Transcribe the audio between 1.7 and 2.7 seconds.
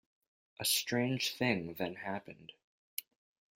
then happened.